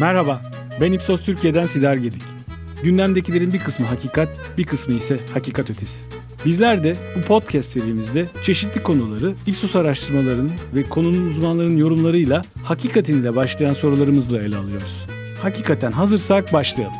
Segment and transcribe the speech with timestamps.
[0.00, 0.42] Merhaba,
[0.80, 2.22] ben İpsos Türkiye'den Sidar Gedik.
[2.82, 4.28] Gündemdekilerin bir kısmı hakikat,
[4.58, 6.00] bir kısmı ise hakikat ötesi.
[6.44, 13.36] Bizler de bu podcast serimizde çeşitli konuları Ipsos araştırmalarının ve konunun uzmanlarının yorumlarıyla hakikatin ile
[13.36, 15.06] başlayan sorularımızla ele alıyoruz.
[15.42, 16.96] Hakikaten hazırsak başlayalım.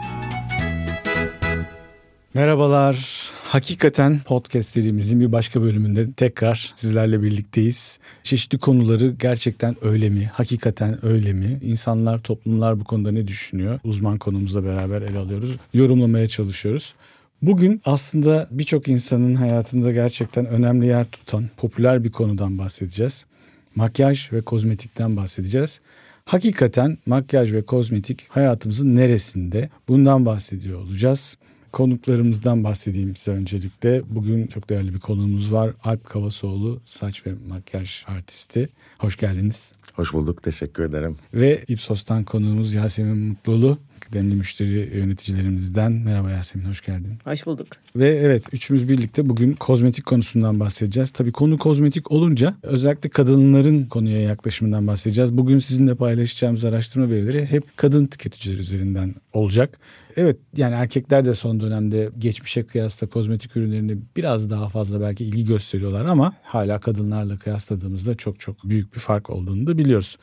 [2.34, 3.17] Merhabalar.
[3.48, 7.98] Hakikaten podcast serimizin bir başka bölümünde tekrar sizlerle birlikteyiz.
[8.23, 10.30] Çeşitli konuları gerçekten öyle mi?
[10.34, 11.59] Hakikaten öyle mi?
[11.62, 13.80] İnsanlar, toplumlar bu konuda ne düşünüyor?
[13.84, 15.56] Uzman konumuzla beraber ele alıyoruz.
[15.74, 16.95] Yorumlamaya çalışıyoruz.
[17.42, 23.26] Bugün aslında birçok insanın hayatında gerçekten önemli yer tutan popüler bir konudan bahsedeceğiz.
[23.74, 25.80] Makyaj ve kozmetikten bahsedeceğiz.
[26.24, 29.68] Hakikaten makyaj ve kozmetik hayatımızın neresinde?
[29.88, 31.37] Bundan bahsediyor olacağız.
[31.72, 34.02] Konuklarımızdan bahsedeyim size öncelikle.
[34.10, 35.74] Bugün çok değerli bir konuğumuz var.
[35.84, 38.68] Alp Kavasoğlu, saç ve makyaj artisti.
[38.98, 39.73] Hoş geldiniz.
[39.95, 41.16] Hoş bulduk, teşekkür ederim.
[41.34, 45.93] Ve Ipsos'tan konuğumuz Yasemin Mutlulu, kıdemli müşteri yöneticilerimizden.
[45.93, 47.18] Merhaba Yasemin, hoş geldin.
[47.24, 47.66] Hoş bulduk.
[47.96, 51.10] Ve evet, üçümüz birlikte bugün kozmetik konusundan bahsedeceğiz.
[51.10, 55.38] Tabii konu kozmetik olunca özellikle kadınların konuya yaklaşımından bahsedeceğiz.
[55.38, 59.79] Bugün sizinle paylaşacağımız araştırma verileri hep kadın tüketiciler üzerinden olacak.
[60.16, 65.44] Evet yani erkekler de son dönemde geçmişe kıyasla kozmetik ürünlerine biraz daha fazla belki ilgi
[65.44, 70.16] gösteriyorlar ama hala kadınlarla kıyasladığımızda çok çok büyük bir fark olduğunu da biliyoruz.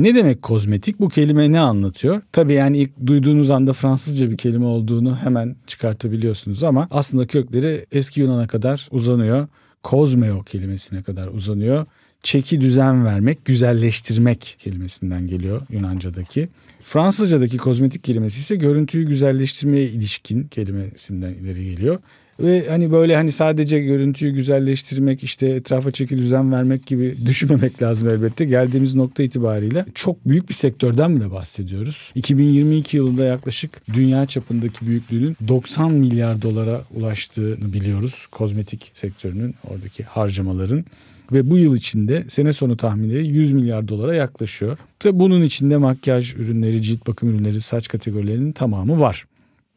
[0.00, 1.00] Ne demek kozmetik?
[1.00, 2.22] Bu kelime ne anlatıyor?
[2.32, 8.20] Tabii yani ilk duyduğunuz anda Fransızca bir kelime olduğunu hemen çıkartabiliyorsunuz ama aslında kökleri eski
[8.20, 9.48] Yunan'a kadar uzanıyor.
[9.82, 11.86] Kozmeo kelimesine kadar uzanıyor.
[12.22, 16.48] Çeki düzen vermek, güzelleştirmek kelimesinden geliyor Yunanca'daki.
[16.82, 21.98] Fransızca'daki kozmetik kelimesi ise görüntüyü güzelleştirmeye ilişkin kelimesinden ileri geliyor.
[22.42, 28.08] Ve hani böyle hani sadece görüntüyü güzelleştirmek işte etrafa çeki düzen vermek gibi düşünmemek lazım
[28.08, 28.44] elbette.
[28.44, 32.12] Geldiğimiz nokta itibariyle çok büyük bir sektörden bile bahsediyoruz.
[32.14, 38.26] 2022 yılında yaklaşık dünya çapındaki büyüklüğünün 90 milyar dolara ulaştığını biliyoruz.
[38.30, 40.84] Kozmetik sektörünün oradaki harcamaların
[41.32, 44.78] ve bu yıl içinde sene sonu tahminleri 100 milyar dolara yaklaşıyor.
[45.04, 49.24] Ve bunun içinde makyaj ürünleri, cilt bakım ürünleri, saç kategorilerinin tamamı var.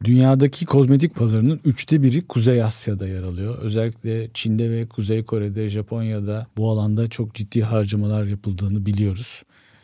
[0.04, 3.58] Dünyadaki kozmetik pazarının üçte biri Kuzey Asya'da yer alıyor.
[3.58, 9.44] Özellikle Çin'de ve Kuzey Kore'de, Japonya'da bu alanda çok ciddi harcamalar yapıldığını biliyoruz.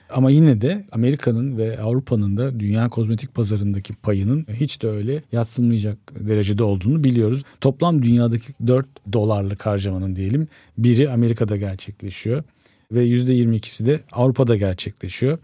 [0.09, 5.97] Ama yine de Amerika'nın ve Avrupa'nın da dünya kozmetik pazarındaki payının hiç de öyle yatsınmayacak
[6.19, 7.43] derecede olduğunu biliyoruz.
[7.61, 10.47] Toplam dünyadaki 4 dolarlık harcamanın diyelim
[10.77, 12.43] biri Amerika'da gerçekleşiyor
[12.91, 15.37] ve %22'si de Avrupa'da gerçekleşiyor.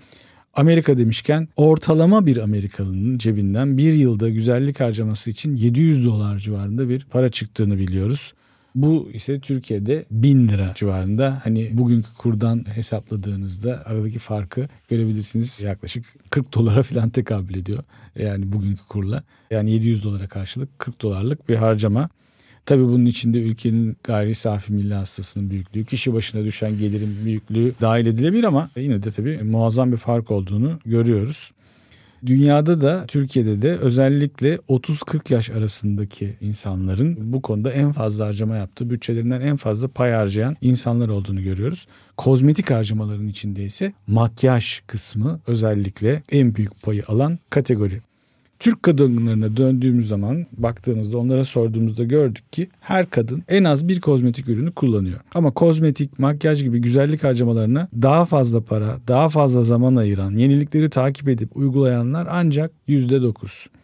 [0.55, 7.05] Amerika demişken ortalama bir Amerikalının cebinden bir yılda güzellik harcaması için 700 dolar civarında bir
[7.09, 8.33] para çıktığını biliyoruz.
[8.75, 11.41] Bu ise Türkiye'de 1000 lira civarında.
[11.43, 15.63] Hani bugünkü kurdan hesapladığınızda aradaki farkı görebilirsiniz.
[15.63, 17.83] Yaklaşık 40 dolara falan tekabül ediyor.
[18.15, 19.23] Yani bugünkü kurla.
[19.51, 22.09] Yani 700 dolara karşılık 40 dolarlık bir harcama.
[22.65, 28.05] Tabii bunun içinde ülkenin gayri safi milli hastasının büyüklüğü, kişi başına düşen gelirin büyüklüğü dahil
[28.05, 31.51] edilebilir ama yine de tabii muazzam bir fark olduğunu görüyoruz.
[32.25, 38.89] Dünyada da Türkiye'de de özellikle 30-40 yaş arasındaki insanların bu konuda en fazla harcama yaptığı,
[38.89, 41.87] bütçelerinden en fazla pay harcayan insanlar olduğunu görüyoruz.
[42.17, 48.01] Kozmetik harcamaların içinde ise makyaj kısmı özellikle en büyük payı alan kategori.
[48.59, 54.49] Türk kadınlarına döndüğümüz zaman baktığımızda onlara sorduğumuzda gördük ki her kadın en az bir kozmetik
[54.49, 55.19] ürünü kullanıyor.
[55.33, 61.29] Ama kozmetik, makyaj gibi güzellik harcamalarına daha fazla para, daha fazla zaman ayıran, yenilikleri takip
[61.29, 63.33] edip uygulayanlar ancak %9.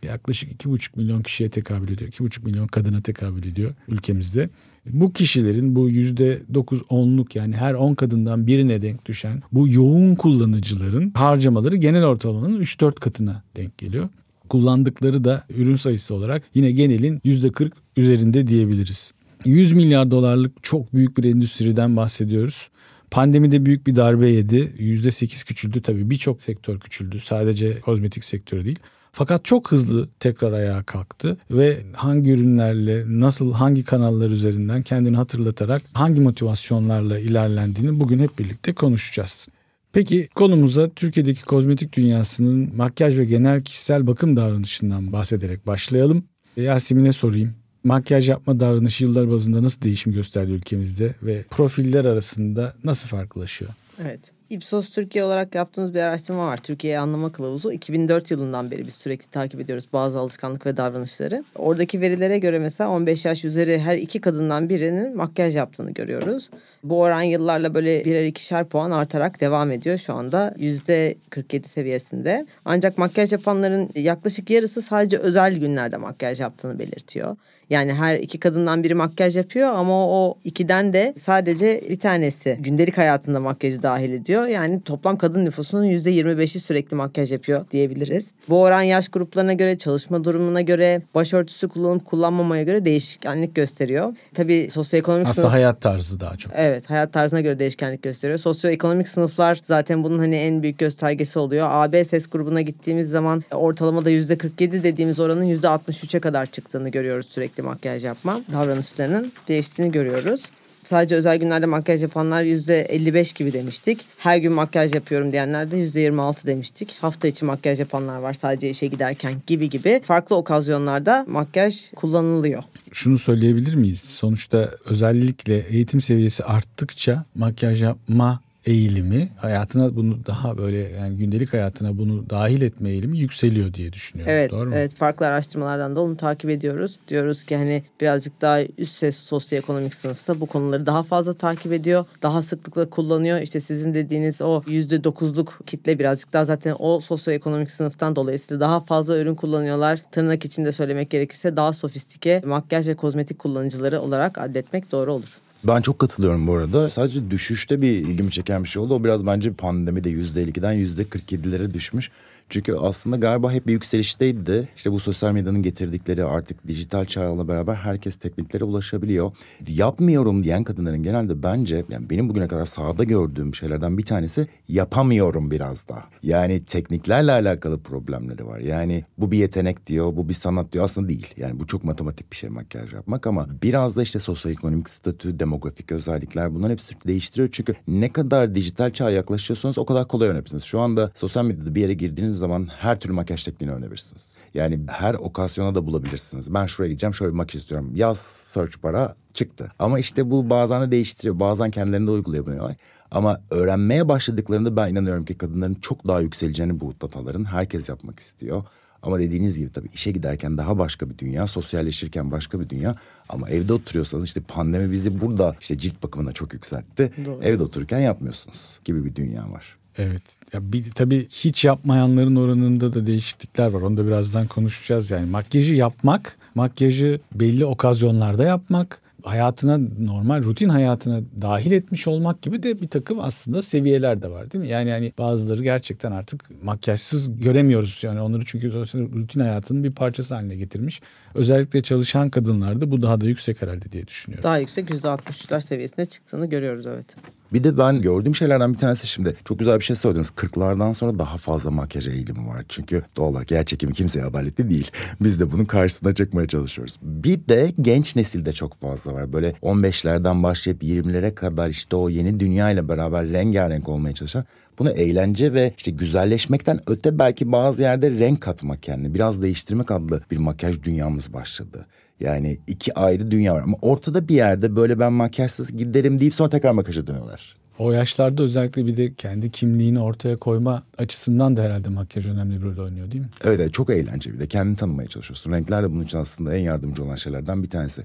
[0.03, 2.09] Yaklaşık 2,5 milyon kişiye tekabül ediyor.
[2.11, 4.49] 2,5 milyon kadına tekabül ediyor ülkemizde.
[4.85, 11.11] Bu kişilerin bu %9 onluk yani her 10 kadından birine denk düşen bu yoğun kullanıcıların
[11.15, 14.09] harcamaları genel ortalamanın 3-4 katına denk geliyor
[14.51, 19.11] kullandıkları da ürün sayısı olarak yine genelin %40 üzerinde diyebiliriz.
[19.45, 22.69] 100 milyar dolarlık çok büyük bir endüstriden bahsediyoruz.
[23.11, 24.73] Pandemide büyük bir darbe yedi.
[24.79, 27.19] %8 küçüldü tabii birçok sektör küçüldü.
[27.19, 28.79] Sadece kozmetik sektörü değil.
[29.11, 35.81] Fakat çok hızlı tekrar ayağa kalktı ve hangi ürünlerle, nasıl, hangi kanallar üzerinden kendini hatırlatarak
[35.93, 39.47] hangi motivasyonlarla ilerlendiğini bugün hep birlikte konuşacağız.
[39.93, 46.23] Peki konumuza Türkiye'deki kozmetik dünyasının makyaj ve genel kişisel bakım davranışından bahsederek başlayalım.
[46.57, 47.53] Yasemin'e sorayım.
[47.83, 53.71] Makyaj yapma davranışı yıllar bazında nasıl değişim gösterdi ülkemizde ve profiller arasında nasıl farklılaşıyor?
[54.01, 54.19] Evet.
[54.49, 56.57] Ipsos Türkiye olarak yaptığımız bir araştırma var.
[56.57, 57.71] Türkiye Anlama Kılavuzu.
[57.71, 61.43] 2004 yılından beri biz sürekli takip ediyoruz bazı alışkanlık ve davranışları.
[61.55, 66.49] Oradaki verilere göre mesela 15 yaş üzeri her iki kadından birinin makyaj yaptığını görüyoruz.
[66.83, 69.97] Bu oran yıllarla böyle birer ikişer puan artarak devam ediyor.
[69.97, 72.45] Şu anda %47 seviyesinde.
[72.65, 77.35] Ancak makyaj yapanların yaklaşık yarısı sadece özel günlerde makyaj yaptığını belirtiyor.
[77.71, 82.97] Yani her iki kadından biri makyaj yapıyor ama o ikiden de sadece bir tanesi gündelik
[82.97, 84.47] hayatında makyajı dahil ediyor.
[84.47, 88.27] Yani toplam kadın nüfusunun yüzde 25'i sürekli makyaj yapıyor diyebiliriz.
[88.49, 94.13] Bu oran yaş gruplarına göre, çalışma durumuna göre, başörtüsü kullanıp kullanmamaya göre değişkenlik gösteriyor.
[94.33, 95.53] Tabii sosyoekonomik Aslında sınıf...
[95.53, 96.53] hayat tarzı daha çok.
[96.55, 98.39] Evet, hayat tarzına göre değişkenlik gösteriyor.
[98.39, 101.67] Sosyoekonomik sınıflar zaten bunun hani en büyük göstergesi oluyor.
[101.71, 107.25] AB ses grubuna gittiğimiz zaman ortalamada yüzde 47 dediğimiz oranın yüzde 63'e kadar çıktığını görüyoruz
[107.25, 110.45] sürekli sürekli makyaj yapma davranışlarının değiştiğini görüyoruz.
[110.83, 114.05] Sadece özel günlerde makyaj yapanlar yüzde 55 gibi demiştik.
[114.17, 116.97] Her gün makyaj yapıyorum diyenler de yüzde 26 demiştik.
[117.01, 120.01] Hafta içi makyaj yapanlar var sadece işe giderken gibi gibi.
[120.03, 122.63] Farklı okazyonlarda makyaj kullanılıyor.
[122.91, 123.99] Şunu söyleyebilir miyiz?
[123.99, 131.97] Sonuçta özellikle eğitim seviyesi arttıkça makyaj yapma eğilimi hayatına bunu daha böyle yani gündelik hayatına
[131.97, 134.33] bunu dahil etme eğilimi yükseliyor diye düşünüyorum.
[134.33, 134.75] Evet, Doğru mu?
[134.75, 136.99] evet farklı araştırmalardan da onu takip ediyoruz.
[137.07, 142.05] Diyoruz ki hani birazcık daha üst ses sosyoekonomik sınıfsa bu konuları daha fazla takip ediyor.
[142.21, 143.39] Daha sıklıkla kullanıyor.
[143.39, 148.79] İşte sizin dediğiniz o yüzde dokuzluk kitle birazcık daha zaten o sosyoekonomik sınıftan dolayısıyla daha
[148.79, 149.99] fazla ürün kullanıyorlar.
[150.11, 155.39] Tırnak içinde söylemek gerekirse daha sofistike makyaj ve kozmetik kullanıcıları olarak addetmek doğru olur.
[155.63, 156.89] Ben çok katılıyorum bu arada.
[156.89, 158.93] Sadece düşüşte bir ilgimi çeken bir şey oldu.
[158.95, 162.11] O biraz bence pandemide %52'den %47'lere düşmüş.
[162.51, 167.75] Çünkü aslında galiba hep bir yükselişteydi işte bu sosyal medyanın getirdikleri artık dijital çağla beraber
[167.75, 169.31] herkes tekniklere ulaşabiliyor.
[169.67, 175.51] Yapmıyorum diyen kadınların genelde bence yani benim bugüne kadar sahada gördüğüm şeylerden bir tanesi yapamıyorum
[175.51, 176.03] biraz da.
[176.23, 178.59] Yani tekniklerle alakalı problemleri var.
[178.59, 180.85] Yani bu bir yetenek diyor, bu bir sanat diyor.
[180.85, 181.33] Aslında değil.
[181.37, 185.91] Yani bu çok matematik bir şey makyaj yapmak ama biraz da işte sosyoekonomik statü, demografik
[185.91, 187.49] özellikler bunlar hepsi değiştiriyor.
[187.51, 190.63] Çünkü ne kadar dijital çağa yaklaşıyorsanız o kadar kolay öğrenebilirsiniz.
[190.63, 194.27] Şu anda sosyal medyada bir yere girdiğiniz zaman her türlü makyaj tekniğini öğrenebilirsiniz.
[194.53, 196.53] Yani her okasyona da bulabilirsiniz.
[196.53, 197.91] Ben şuraya gideceğim şöyle bir makyaj istiyorum.
[197.95, 199.71] Yaz search bara çıktı.
[199.79, 201.39] Ama işte bu bazen de değiştiriyor.
[201.39, 202.75] Bazen kendilerinde uygulayabiliyorlar.
[203.11, 208.63] Ama öğrenmeye başladıklarında ben inanıyorum ki kadınların çok daha yükseleceğini bu dataların herkes yapmak istiyor.
[209.03, 212.95] Ama dediğiniz gibi tabii işe giderken daha başka bir dünya, sosyalleşirken başka bir dünya.
[213.29, 217.11] Ama evde oturuyorsanız işte pandemi bizi burada işte cilt bakımına çok yükseltti.
[217.25, 217.39] Doğru.
[217.43, 219.77] Evde otururken yapmıyorsunuz gibi bir dünya var.
[219.97, 220.21] Evet.
[220.53, 223.81] Ya bir tabii hiç yapmayanların oranında da değişiklikler var.
[223.81, 225.29] Onu da birazdan konuşacağız yani.
[225.29, 232.81] Makyajı yapmak, makyajı belli okazyonlarda yapmak, hayatına normal rutin hayatına dahil etmiş olmak gibi de
[232.81, 234.69] bir takım aslında seviyeler de var değil mi?
[234.69, 240.55] Yani yani bazıları gerçekten artık makyajsız göremiyoruz yani onları çünkü rutin hayatının bir parçası haline
[240.55, 241.01] getirmiş.
[241.35, 244.43] Özellikle çalışan kadınlarda bu daha da yüksek herhalde diye düşünüyorum.
[244.43, 247.15] Daha yüksek %63'ler seviyesine çıktığını görüyoruz evet.
[247.53, 250.27] Bir de ben gördüğüm şeylerden bir tanesi şimdi çok güzel bir şey söylediniz.
[250.27, 252.65] 40'lardan sonra daha fazla makyaj eğilimi var.
[252.69, 254.91] Çünkü doğal olarak yer çekimi kimseye adaletli değil.
[255.21, 256.97] Biz de bunun karşısına çıkmaya çalışıyoruz.
[257.01, 259.33] Bir de genç nesilde çok fazla var.
[259.33, 264.45] Böyle 15'lerden başlayıp 20'lere kadar işte o yeni dünya ile beraber rengarenk olmaya çalışan
[264.79, 270.21] bunu eğlence ve işte güzelleşmekten öte belki bazı yerde renk katmak kendini biraz değiştirmek adlı
[270.31, 271.85] bir makyaj dünyamız başladı.
[272.21, 276.49] Yani iki ayrı dünya var ama ortada bir yerde böyle ben makyajsız giderim deyip sonra
[276.49, 277.55] tekrar makyaja dönüyorlar.
[277.79, 282.65] O yaşlarda özellikle bir de kendi kimliğini ortaya koyma açısından da herhalde makyaj önemli bir
[282.65, 283.29] rol oynuyor değil mi?
[283.43, 285.51] Evet, çok eğlenceli bir de kendini tanımaya çalışıyorsun.
[285.51, 288.03] Renkler de bunun için aslında en yardımcı olan şeylerden bir tanesi.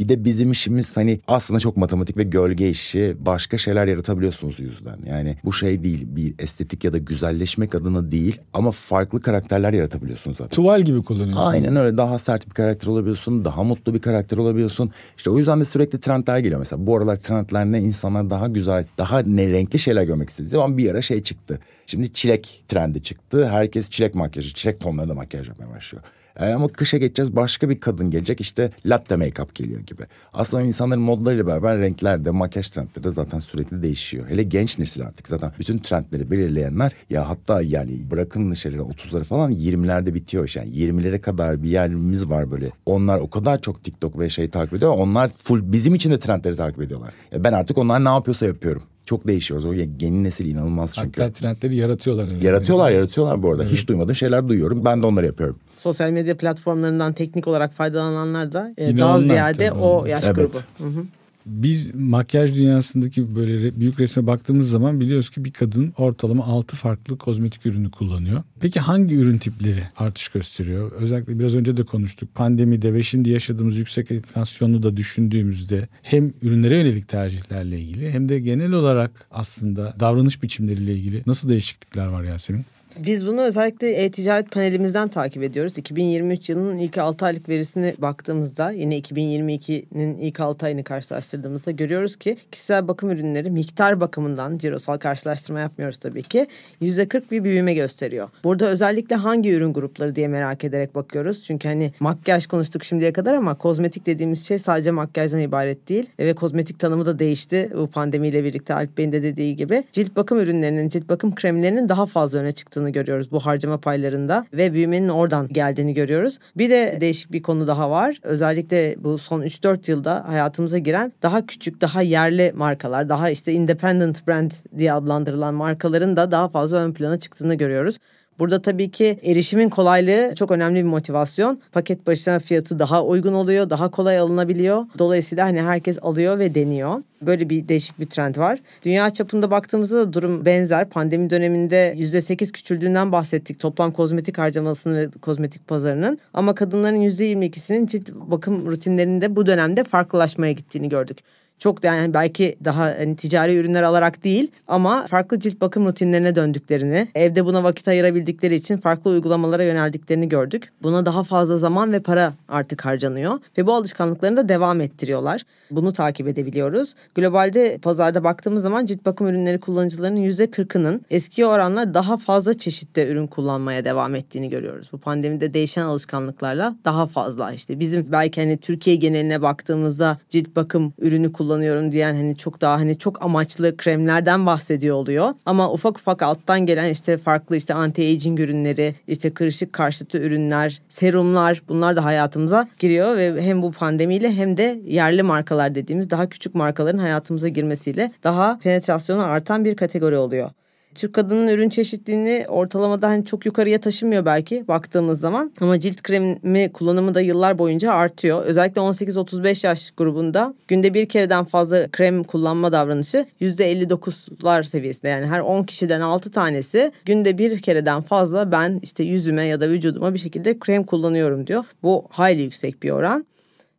[0.00, 3.16] Bir de bizim işimiz hani aslında çok matematik ve gölge işi.
[3.20, 4.98] Başka şeyler yaratabiliyorsunuz yüzden.
[5.06, 10.36] Yani bu şey değil bir estetik ya da güzelleşmek adına değil ama farklı karakterler yaratabiliyorsunuz
[10.36, 10.50] zaten.
[10.50, 11.42] Tuval gibi kullanıyorsun.
[11.42, 13.44] Aynen öyle daha sert bir karakter olabiliyorsun.
[13.44, 14.90] Daha mutlu bir karakter olabiliyorsun.
[15.16, 16.58] İşte o yüzden de sürekli trendler geliyor.
[16.58, 20.78] Mesela bu aralar trendler ne insanlar daha güzel, daha ne renkli şeyler görmek istediği zaman
[20.78, 21.60] bir ara şey çıktı.
[21.86, 23.48] Şimdi çilek trendi çıktı.
[23.48, 26.04] Herkes çilek makyajı, çilek tonlarında makyaj yapmaya başlıyor.
[26.40, 30.02] E, ama kışa geçeceğiz başka bir kadın gelecek işte latte make-up geliyor gibi.
[30.32, 34.28] Aslında insanların modlarıyla beraber renkler de makyaj trendleri de zaten sürekli değişiyor.
[34.28, 39.52] Hele genç nesil artık zaten bütün trendleri belirleyenler ya hatta yani bırakın şeyleri 30'ları falan
[39.52, 42.70] 20'lerde bitiyor yani 20'lere kadar bir yerimiz var böyle.
[42.86, 44.94] Onlar o kadar çok TikTok ve şey takip ediyor.
[44.96, 47.12] Onlar full bizim için de trendleri takip ediyorlar.
[47.32, 49.66] Ya ben artık onlar ne yapıyorsa yapıyorum çok değişiyoruz.
[49.66, 51.22] O yeni nesil inanılmaz çünkü.
[51.22, 52.26] Hatta trendleri yaratıyorlar.
[52.26, 52.46] Herhalde.
[52.46, 53.62] Yaratıyorlar, yaratıyorlar bu arada.
[53.62, 53.72] Evet.
[53.72, 54.84] Hiç duymadığım şeyler duyuyorum.
[54.84, 55.56] Ben de onları yapıyorum.
[55.76, 59.78] Sosyal medya platformlarından teknik olarak faydalananlar da e, daha ziyade tabii.
[59.78, 60.36] o yaş evet.
[60.36, 60.56] grubu.
[60.78, 61.04] Hı hı.
[61.46, 67.18] Biz makyaj dünyasındaki böyle büyük resme baktığımız zaman biliyoruz ki bir kadın ortalama 6 farklı
[67.18, 68.42] kozmetik ürünü kullanıyor.
[68.60, 70.92] Peki hangi ürün tipleri artış gösteriyor?
[70.92, 72.34] Özellikle biraz önce de konuştuk.
[72.34, 78.40] Pandemide ve şimdi yaşadığımız yüksek enflasyonu da düşündüğümüzde hem ürünlere yönelik tercihlerle ilgili hem de
[78.40, 82.64] genel olarak aslında davranış biçimleriyle ilgili nasıl değişiklikler var Yasemin?
[82.98, 85.78] Biz bunu özellikle e-ticaret panelimizden takip ediyoruz.
[85.78, 92.36] 2023 yılının ilk 6 aylık verisine baktığımızda yine 2022'nin ilk 6 ayını karşılaştırdığımızda görüyoruz ki
[92.52, 96.46] kişisel bakım ürünleri miktar bakımından cirosal karşılaştırma yapmıyoruz tabii ki.
[96.82, 98.28] %40 bir büyüme gösteriyor.
[98.44, 101.42] Burada özellikle hangi ürün grupları diye merak ederek bakıyoruz.
[101.42, 106.06] Çünkü hani makyaj konuştuk şimdiye kadar ama kozmetik dediğimiz şey sadece makyajdan ibaret değil.
[106.18, 109.84] Ve kozmetik tanımı da değişti bu pandemiyle birlikte Alp Bey'in de dediği gibi.
[109.92, 114.72] Cilt bakım ürünlerinin, cilt bakım kremlerinin daha fazla öne çıktığını görüyoruz bu harcama paylarında ve
[114.72, 116.38] büyümenin oradan geldiğini görüyoruz.
[116.56, 118.20] Bir de değişik bir konu daha var.
[118.22, 124.26] Özellikle bu son 3-4 yılda hayatımıza giren daha küçük, daha yerli markalar, daha işte independent
[124.26, 127.98] brand diye adlandırılan markaların da daha fazla ön plana çıktığını görüyoruz.
[128.40, 131.60] Burada tabii ki erişimin kolaylığı çok önemli bir motivasyon.
[131.72, 134.86] Paket başına fiyatı daha uygun oluyor, daha kolay alınabiliyor.
[134.98, 137.02] Dolayısıyla hani herkes alıyor ve deniyor.
[137.22, 138.58] Böyle bir değişik bir trend var.
[138.84, 140.88] Dünya çapında baktığımızda da durum benzer.
[140.88, 146.18] Pandemi döneminde %8 küçüldüğünden bahsettik toplam kozmetik harcamasının ve kozmetik pazarının.
[146.34, 151.18] Ama kadınların %22'sinin cilt bakım rutinlerinde bu dönemde farklılaşmaya gittiğini gördük
[151.60, 157.08] çok yani belki daha hani ticari ürünler alarak değil ama farklı cilt bakım rutinlerine döndüklerini,
[157.14, 160.72] evde buna vakit ayırabildikleri için farklı uygulamalara yöneldiklerini gördük.
[160.82, 165.42] Buna daha fazla zaman ve para artık harcanıyor ve bu alışkanlıklarını da devam ettiriyorlar.
[165.70, 166.94] Bunu takip edebiliyoruz.
[167.14, 173.26] Globalde pazarda baktığımız zaman cilt bakım ürünleri kullanıcılarının %40'ının eski oranla daha fazla çeşitte ürün
[173.26, 174.88] kullanmaya devam ettiğini görüyoruz.
[174.92, 180.92] Bu pandemide değişen alışkanlıklarla daha fazla işte bizim belki hani Türkiye geneline baktığımızda cilt bakım
[180.98, 185.34] ürünü kullanıyorum diyen hani çok daha hani çok amaçlı kremlerden bahsediyor oluyor.
[185.46, 191.62] Ama ufak ufak alttan gelen işte farklı işte anti-aging ürünleri, işte kırışık karşıtı ürünler, serumlar
[191.68, 196.54] bunlar da hayatımıza giriyor ve hem bu pandemiyle hem de yerli markalar dediğimiz daha küçük
[196.54, 200.50] markaların hayatımıza girmesiyle daha penetrasyonu artan bir kategori oluyor.
[200.94, 205.52] Türk kadının ürün çeşitliliğini ortalamada hani çok yukarıya taşımıyor belki baktığımız zaman.
[205.60, 208.44] Ama cilt kremi kullanımı da yıllar boyunca artıyor.
[208.44, 215.08] Özellikle 18-35 yaş grubunda günde bir kereden fazla krem kullanma davranışı %59'lar seviyesinde.
[215.08, 219.68] Yani her 10 kişiden 6 tanesi günde bir kereden fazla ben işte yüzüme ya da
[219.68, 221.64] vücuduma bir şekilde krem kullanıyorum diyor.
[221.82, 223.26] Bu hayli yüksek bir oran.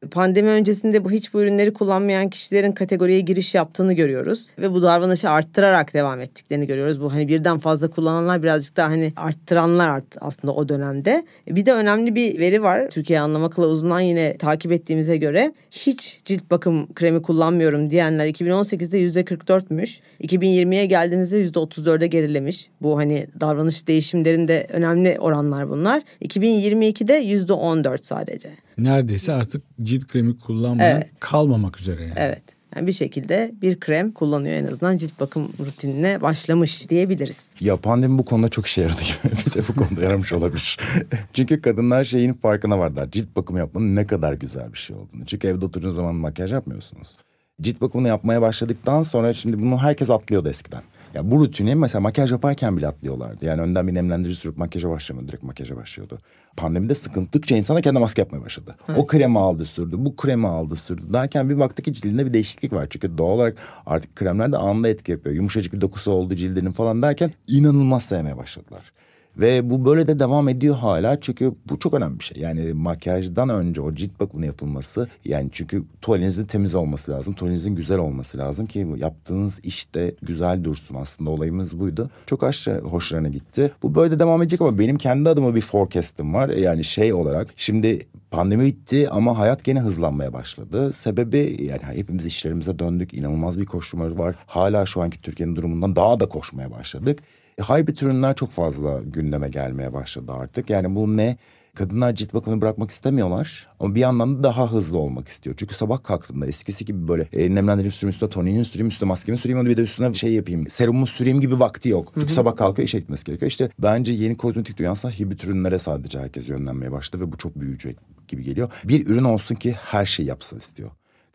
[0.10, 5.30] Pandemi öncesinde bu hiç bu ürünleri kullanmayan kişilerin kategoriye giriş yaptığını görüyoruz ve bu davranışı
[5.30, 7.02] arttırarak devam ettiklerini görüyoruz.
[7.02, 11.26] Bu hani birden fazla kullananlar birazcık daha hani arttıranlar arttı aslında o dönemde.
[11.48, 12.90] Bir de önemli bir veri var.
[12.90, 20.00] Türkiye Anlama Kılavuzu'ndan yine takip ettiğimize göre hiç cilt bakım kremi kullanmıyorum diyenler 2018'de %44'müş.
[20.22, 22.70] 2020'ye geldiğimizde %34'e gerilemiş.
[22.82, 26.04] Bu hani davranış değişimlerinde önemli oranlar bunlar.
[26.22, 31.10] 2022'de %14 sadece neredeyse artık cilt kremi kullanmayan evet.
[31.20, 32.14] kalmamak üzere yani.
[32.16, 32.44] Evet.
[32.76, 37.46] Yani bir şekilde bir krem kullanıyor en azından cilt bakım rutinine başlamış diyebiliriz.
[37.60, 39.36] Ya pandemi bu konuda çok işe yaradı gibi.
[39.46, 40.78] bir de bu konuda yaramış olabilir.
[41.34, 43.12] Çünkü kadınlar şeyin farkına varlar.
[43.12, 45.26] Cilt bakımı yapmanın ne kadar güzel bir şey olduğunu.
[45.26, 47.18] Çünkü evde oturduğunuz zaman makyaj yapmıyorsunuz.
[47.62, 50.82] Cilt bakımını yapmaya başladıktan sonra şimdi bunu herkes atlıyordu eskiden.
[51.14, 53.46] Ya bu rutini mesela makyaj yaparken bile atlıyorlardı.
[53.46, 55.28] Yani önden bir nemlendirici sürüp makyaja başlamıyor.
[55.28, 56.20] Direkt makyaja başlıyordu.
[56.58, 58.76] Pandemide sıkıntıkça insana kendi maske yapmaya başladı.
[58.86, 58.94] Hı.
[58.94, 59.96] O kremi aldı sürdü.
[60.00, 61.02] Bu kremi aldı sürdü.
[61.14, 62.88] Derken bir baktık ki cildinde bir değişiklik var.
[62.90, 65.36] Çünkü doğal olarak artık kremler de anında etki yapıyor.
[65.36, 68.92] Yumuşacık bir dokusu oldu cildinin falan derken inanılmaz sevmeye başladılar.
[69.38, 72.42] Ve bu böyle de devam ediyor hala çünkü bu çok önemli bir şey.
[72.42, 77.34] Yani makyajdan önce o cilt bakımının yapılması yani çünkü tuvaletinizin temiz olması lazım.
[77.34, 82.10] Tuvaletinizin güzel olması lazım ki yaptığınız işte güzel dursun aslında olayımız buydu.
[82.26, 83.72] Çok aşırı hoşlarına gitti.
[83.84, 86.50] Bu böyle de devam edecek ama benim kendi adıma bir forecast'ım var.
[86.50, 88.00] Yani şey olarak şimdi
[88.32, 90.94] pandemi bitti ama hayat gene hızlanmaya başladı.
[90.94, 93.14] Sebebi yani hepimiz işlerimize döndük.
[93.14, 94.36] İnanılmaz bir koşturma var.
[94.46, 97.20] Hala şu anki Türkiye'nin durumundan daha da koşmaya başladık.
[97.60, 100.70] Hybrid ürünler çok fazla gündeme gelmeye başladı artık.
[100.70, 101.38] Yani bu ne?
[101.76, 105.56] Kadınlar cilt bakımını bırakmak istemiyorlar ama bir yandan da daha hızlı olmak istiyor.
[105.60, 109.60] Çünkü sabah kalktığında eskisi gibi böyle e, nemlendirip süreyim üstüne toninin süreyim üstüne maskemi süreyim
[109.60, 110.68] onu bir de üstüne şey yapayım.
[110.68, 112.12] Serumu süreyim gibi vakti yok.
[112.14, 112.36] Çünkü Hı-hı.
[112.36, 113.52] sabah kalkıyor işe gitmesi gerekiyor.
[113.52, 117.98] İşte bence yeni kozmetik dünyasında hibrit ürünlere sadece herkes yönlenmeye başladı ve bu çok büyüyecek
[118.28, 118.72] gibi geliyor.
[118.84, 120.92] Bir ürün olsun ki her şeyi yapsın istiyor.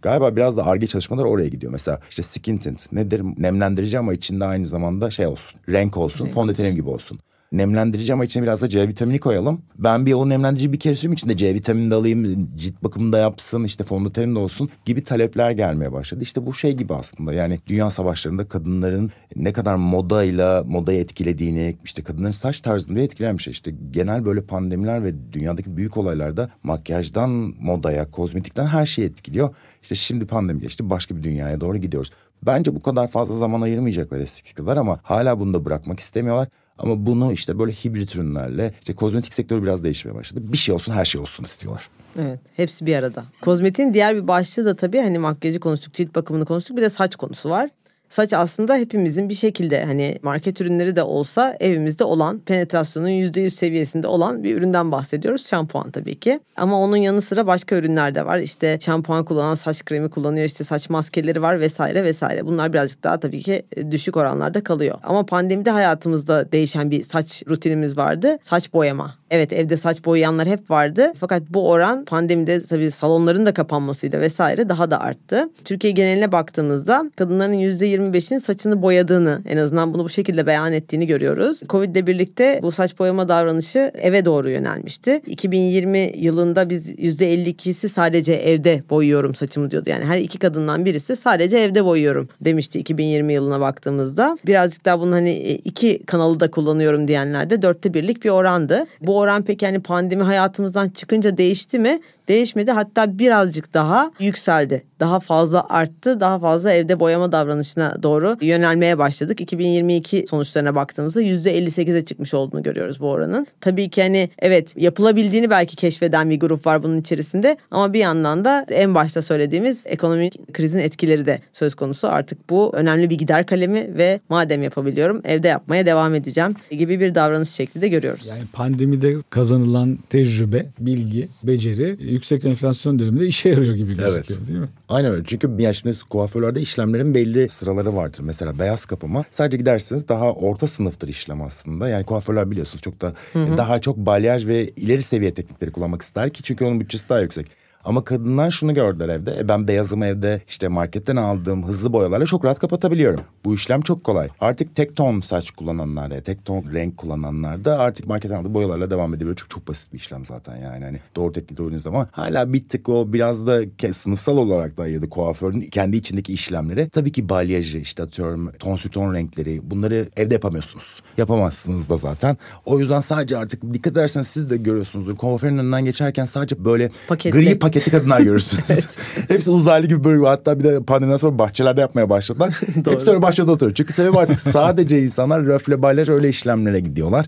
[0.06, 1.72] Galiba biraz da arge çalışmalar oraya gidiyor.
[1.72, 3.22] Mesela işte skin tint nedir?
[3.36, 5.60] Nemlendirici ama içinde aynı zamanda şey olsun.
[5.68, 6.24] Renk olsun.
[6.24, 7.18] Renk fondötenim gibi olsun.
[7.52, 9.62] Nemlendirici ama içine biraz da C vitamini koyalım.
[9.78, 13.64] Ben bir o nemlendirici bir kere içinde C vitamini de alayım, cilt bakımı da yapsın,
[13.64, 16.22] işte fondötenim de olsun gibi talepler gelmeye başladı.
[16.22, 22.02] İşte bu şey gibi aslında yani dünya savaşlarında kadınların ne kadar modayla modayı etkilediğini, işte
[22.02, 23.50] kadınların saç tarzını etkileyen bir şey.
[23.50, 29.54] İşte genel böyle pandemiler ve dünyadaki büyük olaylarda makyajdan modaya, kozmetikten her şeyi etkiliyor.
[29.82, 32.10] İşte şimdi pandemi geçti başka bir dünyaya doğru gidiyoruz.
[32.42, 36.48] Bence bu kadar fazla zaman ayırmayacaklar eskisi kadar ama hala bunu da bırakmak istemiyorlar.
[36.78, 40.40] Ama bunu işte böyle hibrit ürünlerle işte kozmetik sektörü biraz değişmeye başladı.
[40.52, 41.88] Bir şey olsun her şey olsun istiyorlar.
[42.18, 43.24] Evet hepsi bir arada.
[43.40, 47.16] Kozmetiğin diğer bir başlığı da tabii hani makyajı konuştuk, cilt bakımını konuştuk bir de saç
[47.16, 47.70] konusu var.
[48.08, 54.06] Saç aslında hepimizin bir şekilde hani market ürünleri de olsa evimizde olan penetrasyonun %100 seviyesinde
[54.06, 55.46] olan bir üründen bahsediyoruz.
[55.46, 56.40] Şampuan tabii ki.
[56.56, 58.38] Ama onun yanı sıra başka ürünler de var.
[58.38, 60.46] İşte şampuan kullanan saç kremi kullanıyor.
[60.46, 62.46] işte saç maskeleri var vesaire vesaire.
[62.46, 64.98] Bunlar birazcık daha tabii ki e, düşük oranlarda kalıyor.
[65.02, 68.38] Ama pandemide hayatımızda değişen bir saç rutinimiz vardı.
[68.42, 69.14] Saç boyama.
[69.30, 71.12] Evet evde saç boyayanlar hep vardı.
[71.20, 75.50] Fakat bu oran pandemide tabii salonların da kapanmasıyla vesaire daha da arttı.
[75.64, 81.60] Türkiye geneline baktığımızda kadınların %25'inin saçını boyadığını en azından bunu bu şekilde beyan ettiğini görüyoruz.
[81.68, 85.22] Covid ile birlikte bu saç boyama davranışı eve doğru yönelmişti.
[85.26, 89.90] 2020 yılında biz %52'si sadece evde boyuyorum saçımı diyordu.
[89.90, 94.38] Yani her iki kadından birisi sadece evde boyuyorum demişti 2020 yılına baktığımızda.
[94.46, 98.86] Birazcık daha bunun hani iki kanalı da kullanıyorum diyenler de dörtte birlik bir orandı.
[99.00, 102.00] Bu oran peki yani pandemi hayatımızdan çıkınca değişti mi?
[102.28, 104.82] Değişmedi hatta birazcık daha yükseldi.
[105.00, 106.20] Daha fazla arttı.
[106.20, 109.40] Daha fazla evde boyama davranışına doğru yönelmeye başladık.
[109.40, 113.46] 2022 sonuçlarına baktığımızda %58'e çıkmış olduğunu görüyoruz bu oranın.
[113.60, 118.44] Tabii ki hani evet yapılabildiğini belki keşfeden bir grup var bunun içerisinde ama bir yandan
[118.44, 122.08] da en başta söylediğimiz ekonomik krizin etkileri de söz konusu.
[122.08, 127.14] Artık bu önemli bir gider kalemi ve madem yapabiliyorum evde yapmaya devam edeceğim gibi bir
[127.14, 128.26] davranış şekli de görüyoruz.
[128.26, 134.48] Yani pandemide kazanılan tecrübe, bilgi, beceri yüksek enflasyon döneminde işe yarıyor gibi gözüküyor evet.
[134.48, 134.68] değil mi?
[134.88, 135.24] Aynen öyle.
[135.26, 138.20] Çünkü ya şimdi kuaförlerde işlemlerin belli sıraları vardır.
[138.22, 141.88] Mesela beyaz kapama sadece gidersiniz daha orta sınıftır işlem aslında.
[141.88, 143.58] Yani kuaförler biliyorsunuz çok da hı hı.
[143.58, 147.46] daha çok balyaj ve ileri seviye teknikleri kullanmak ister ki çünkü onun bütçesi daha yüksek.
[147.86, 149.36] Ama kadınlar şunu gördüler evde.
[149.38, 153.20] E ben beyazımı evde işte marketten aldığım hızlı boyalarla çok rahat kapatabiliyorum.
[153.44, 154.28] Bu işlem çok kolay.
[154.40, 158.90] Artık tek ton saç kullananlar da tek ton renk kullananlar da artık marketten aldığı boyalarla
[158.90, 159.36] devam edebiliyor.
[159.36, 160.84] Çok çok basit bir işlem zaten yani.
[160.84, 165.08] Hani doğru teknik doğru zaman hala bir tık o biraz da sınıfsal olarak da ayırdı
[165.08, 166.88] kuaförün kendi içindeki işlemleri.
[166.88, 171.02] Tabii ki balyajı işte atıyorum ton ton renkleri bunları evde yapamıyorsunuz.
[171.18, 172.36] Yapamazsınız da zaten.
[172.64, 175.16] O yüzden sadece artık dikkat ederseniz siz de görüyorsunuzdur.
[175.16, 177.40] Kuaförün önünden geçerken sadece böyle Paketli.
[177.40, 178.86] gri paket paketli kadınlar görürsünüz.
[179.28, 182.60] Hepsi uzaylı gibi böyle hatta bir de pandemiden sonra bahçelerde yapmaya başladılar.
[182.84, 183.74] Hepsi öyle bahçede oturuyor.
[183.74, 187.26] Çünkü sebep artık sadece insanlar röfle balyaj öyle işlemlere gidiyorlar.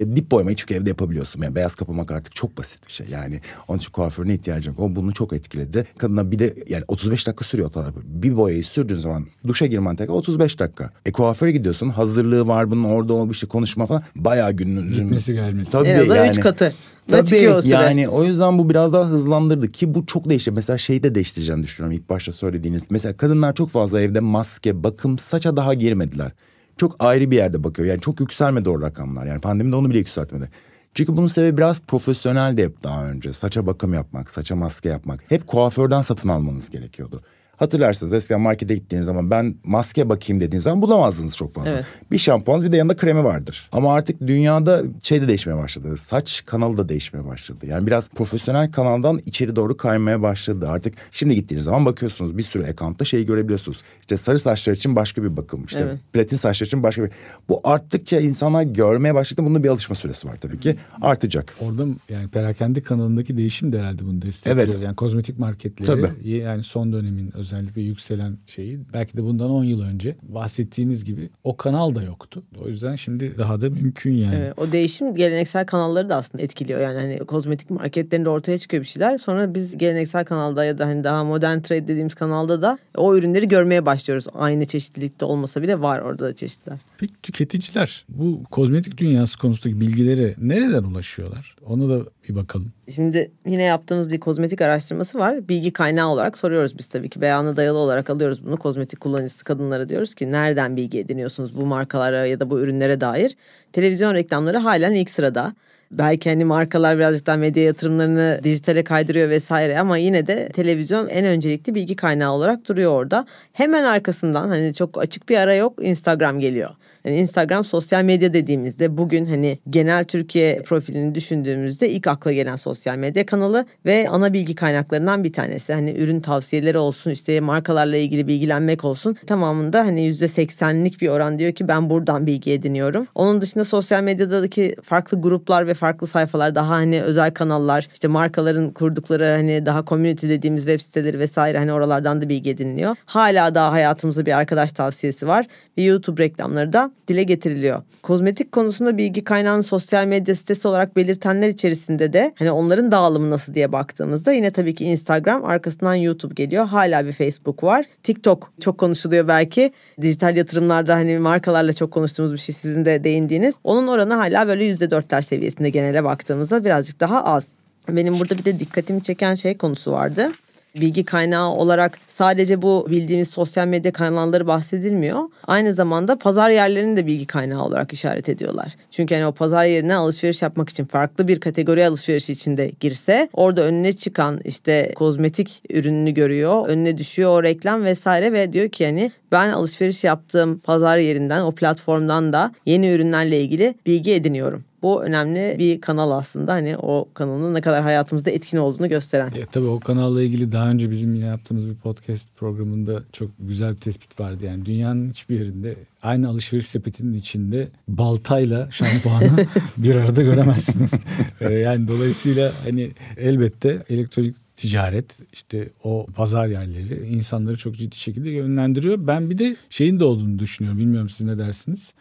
[0.00, 1.42] E, dip boyamayı çünkü evde yapabiliyorsun.
[1.42, 3.06] Yani beyaz kapamak artık çok basit bir şey.
[3.10, 4.80] Yani onun için kuaförüne ihtiyacım yok.
[4.80, 5.86] O bunu çok etkiledi.
[5.98, 7.98] Kadına bir de yani 35 dakika sürüyor tabii.
[8.04, 10.90] Bir boyayı sürdüğün zaman duşa girmen tek 35 dakika.
[11.06, 11.88] E kuaföre gidiyorsun.
[11.88, 14.02] Hazırlığı var bunun orada olmuş işte konuşma falan.
[14.16, 14.92] Bayağı günün.
[14.92, 15.72] Gitmesi gelmesi.
[15.72, 16.30] Tabii en azından yani.
[16.30, 16.74] üç katı.
[17.08, 20.50] Tabii yani o yüzden bu biraz daha hızlandırdı ki bu çok değişti.
[20.50, 22.82] Mesela şeyi de değiştireceğini düşünüyorum ilk başta söylediğiniz.
[22.90, 26.32] Mesela kadınlar çok fazla evde maske, bakım, saça daha girmediler
[26.78, 27.88] çok ayrı bir yerde bakıyor.
[27.88, 29.26] Yani çok yükselmedi o rakamlar.
[29.26, 30.50] Yani pandemide onu bile yükseltmedi.
[30.94, 33.32] Çünkü bunun sebebi biraz profesyonel de hep daha önce.
[33.32, 35.20] Saça bakım yapmak, saça maske yapmak.
[35.28, 37.20] Hep kuaförden satın almanız gerekiyordu.
[37.58, 41.70] Hatırlarsınız eskiden markete gittiğiniz zaman ben maske bakayım dediğiniz zaman bulamazdınız çok fazla.
[41.70, 41.84] Evet.
[42.10, 43.68] Bir şampuan bir de yanında kremi vardır.
[43.72, 45.96] Ama artık dünyada şey de değişmeye başladı.
[45.96, 47.66] Saç kanalı da değişmeye başladı.
[47.66, 50.68] Yani biraz profesyonel kanaldan içeri doğru kaymaya başladı.
[50.68, 53.82] Artık şimdi gittiğiniz zaman bakıyorsunuz bir sürü accountta şeyi görebiliyorsunuz.
[54.00, 55.64] İşte sarı saçlar için başka bir bakım.
[55.64, 55.98] İşte evet.
[56.12, 57.10] platin saçlar için başka bir.
[57.48, 59.44] Bu arttıkça insanlar görmeye başladı.
[59.44, 60.76] Bunun bir alışma süresi var tabii ki.
[61.02, 61.54] Artacak.
[61.60, 64.56] Orada yani perakende kanalındaki değişim de herhalde bunu destekliyor.
[64.56, 64.82] Evet.
[64.82, 66.28] Yani kozmetik marketleri tabii.
[66.28, 71.56] yani son dönemin özellikle yükselen şeyi belki de bundan 10 yıl önce bahsettiğiniz gibi o
[71.56, 72.42] kanal da yoktu.
[72.64, 74.34] O yüzden şimdi daha da mümkün yani.
[74.34, 76.80] Evet, o değişim geleneksel kanalları da aslında etkiliyor.
[76.80, 79.18] Yani hani kozmetik marketlerinde ortaya çıkıyor bir şeyler.
[79.18, 83.48] Sonra biz geleneksel kanalda ya da hani daha modern trade dediğimiz kanalda da o ürünleri
[83.48, 84.26] görmeye başlıyoruz.
[84.34, 86.78] Aynı çeşitlilikte olmasa bile var orada da çeşitler.
[86.98, 91.56] Peki tüketiciler bu kozmetik dünyası konusundaki bilgilere nereden ulaşıyorlar?
[91.66, 92.72] Onu da bir bakalım.
[92.94, 95.48] Şimdi yine yaptığımız bir kozmetik araştırması var.
[95.48, 97.20] Bilgi kaynağı olarak soruyoruz biz tabii ki.
[97.20, 98.56] Beyana dayalı olarak alıyoruz bunu.
[98.56, 103.36] Kozmetik kullanıcısı kadınlara diyoruz ki nereden bilgi ediniyorsunuz bu markalara ya da bu ürünlere dair?
[103.72, 105.54] Televizyon reklamları halen ilk sırada.
[105.90, 111.24] Belki hani markalar birazcık daha medya yatırımlarını dijitale kaydırıyor vesaire ama yine de televizyon en
[111.24, 113.26] öncelikli bilgi kaynağı olarak duruyor orada.
[113.52, 116.70] Hemen arkasından hani çok açık bir ara yok Instagram geliyor.
[117.08, 122.96] Hani Instagram sosyal medya dediğimizde bugün hani genel Türkiye profilini düşündüğümüzde ilk akla gelen sosyal
[122.96, 125.72] medya kanalı ve ana bilgi kaynaklarından bir tanesi.
[125.72, 129.16] Hani ürün tavsiyeleri olsun işte markalarla ilgili bilgilenmek olsun.
[129.26, 133.06] Tamamında hani %80'lik bir oran diyor ki ben buradan bilgi ediniyorum.
[133.14, 138.70] Onun dışında sosyal medyadaki farklı gruplar ve farklı sayfalar daha hani özel kanallar işte markaların
[138.70, 142.96] kurdukları hani daha community dediğimiz web siteleri vesaire hani oralardan da bilgi ediniliyor.
[143.06, 145.46] Hala daha hayatımızda bir arkadaş tavsiyesi var
[145.78, 147.82] ve YouTube reklamları da dile getiriliyor.
[148.02, 153.54] Kozmetik konusunda bilgi kaynağını sosyal medya sitesi olarak belirtenler içerisinde de hani onların dağılımı nasıl
[153.54, 156.66] diye baktığımızda yine tabii ki Instagram arkasından YouTube geliyor.
[156.66, 157.86] Hala bir Facebook var.
[158.02, 159.72] TikTok çok konuşuluyor belki.
[160.00, 163.54] Dijital yatırımlarda hani markalarla çok konuştuğumuz bir şey sizin de değindiğiniz.
[163.64, 167.48] Onun oranı hala böyle %4'ler seviyesinde genele baktığımızda birazcık daha az.
[167.88, 170.32] Benim burada bir de dikkatimi çeken şey konusu vardı
[170.80, 175.22] bilgi kaynağı olarak sadece bu bildiğimiz sosyal medya kanalları bahsedilmiyor.
[175.46, 178.76] Aynı zamanda pazar yerlerini de bilgi kaynağı olarak işaret ediyorlar.
[178.90, 183.62] Çünkü hani o pazar yerine alışveriş yapmak için farklı bir kategori alışveriş içinde girse orada
[183.62, 186.68] önüne çıkan işte kozmetik ürününü görüyor.
[186.68, 191.52] Önüne düşüyor o reklam vesaire ve diyor ki hani ben alışveriş yaptığım pazar yerinden o
[191.52, 194.67] platformdan da yeni ürünlerle ilgili bilgi ediniyorum.
[194.82, 199.28] Bu önemli bir kanal aslında hani o kanalın ne kadar hayatımızda etkin olduğunu gösteren.
[199.28, 203.74] E, tabii o kanalla ilgili daha önce bizim yine yaptığımız bir podcast programında çok güzel
[203.74, 204.44] bir tespit vardı.
[204.44, 210.92] Yani dünyanın hiçbir yerinde aynı alışveriş sepetinin içinde baltayla şampuanı bir arada göremezsiniz.
[211.40, 218.30] E, yani dolayısıyla hani elbette elektronik ticaret işte o pazar yerleri insanları çok ciddi şekilde
[218.30, 219.06] yönlendiriyor.
[219.06, 220.80] Ben bir de şeyin de olduğunu düşünüyorum.
[220.80, 221.92] Bilmiyorum siz ne dersiniz?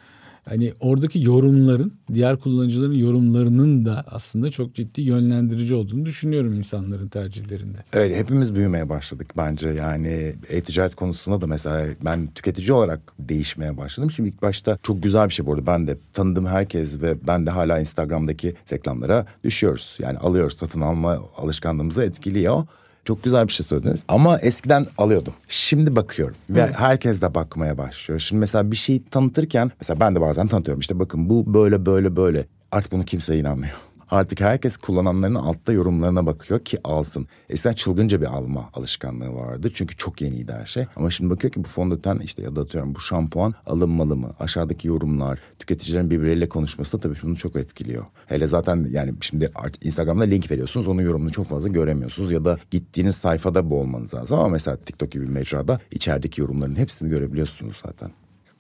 [0.50, 7.78] Hani oradaki yorumların diğer kullanıcıların yorumlarının da aslında çok ciddi yönlendirici olduğunu düşünüyorum insanların tercihlerinde.
[7.94, 14.12] Evet hepimiz büyümeye başladık bence yani e-ticaret konusunda da mesela ben tüketici olarak değişmeye başladım.
[14.12, 17.46] Şimdi ilk başta çok güzel bir şey bu arada ben de tanıdığım herkes ve ben
[17.46, 19.98] de hala Instagram'daki reklamlara düşüyoruz.
[20.02, 22.64] Yani alıyoruz satın alma alışkanlığımızı etkiliyor.
[23.08, 24.04] Çok güzel bir şey söylediniz.
[24.08, 25.34] Ama eskiden alıyordum.
[25.48, 26.36] Şimdi bakıyorum.
[26.50, 26.76] Ve evet.
[26.78, 28.20] herkes de bakmaya başlıyor.
[28.20, 30.82] Şimdi mesela bir şey tanıtırken mesela ben de bazen tanıtıyorum.
[30.82, 32.46] İşte bakın bu böyle böyle böyle.
[32.72, 33.74] Artık bunu kimse inanmıyor.
[34.10, 37.28] Artık herkes kullananların altta yorumlarına bakıyor ki alsın.
[37.50, 39.72] Eskiden çılgınca bir alma alışkanlığı vardı.
[39.74, 40.86] Çünkü çok yeniydi her şey.
[40.96, 44.36] Ama şimdi bakıyor ki bu fondöten işte ya da atıyorum bu şampuan alınmalı mı?
[44.40, 48.06] Aşağıdaki yorumlar, tüketicilerin birbirleriyle konuşması da tabii şunu çok etkiliyor.
[48.26, 50.88] Hele zaten yani şimdi Instagram'da link veriyorsunuz.
[50.88, 52.32] Onun yorumunu çok fazla göremiyorsunuz.
[52.32, 54.40] Ya da gittiğiniz sayfada bu olmanız lazım.
[54.40, 58.12] Ama mesela TikTok gibi bir mecrada içerideki yorumların hepsini görebiliyorsunuz zaten.